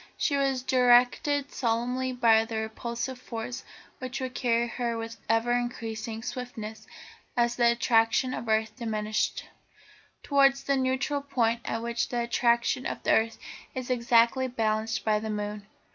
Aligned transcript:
She 0.17 0.35
was 0.35 0.63
directed 0.63 1.51
solely 1.51 2.11
by 2.11 2.43
the 2.45 2.57
repulsive 2.57 3.19
force 3.19 3.63
which 3.99 4.19
would 4.19 4.33
carry 4.33 4.67
her 4.67 4.97
with 4.97 5.17
ever 5.29 5.51
increasing 5.51 6.23
swiftness, 6.23 6.87
as 7.37 7.55
the 7.55 7.71
attraction 7.73 8.33
of 8.33 8.47
the 8.47 8.51
earth 8.51 8.75
diminished, 8.75 9.45
towards 10.23 10.63
that 10.63 10.77
neutral 10.77 11.21
point 11.21 11.61
at 11.65 11.83
which 11.83 12.09
the 12.09 12.21
attraction 12.23 12.87
of 12.87 13.03
the 13.03 13.11
earth 13.11 13.37
is 13.75 13.91
exactly 13.91 14.47
balanced 14.47 15.05
by 15.05 15.19
the 15.19 15.29
moon. 15.29 15.67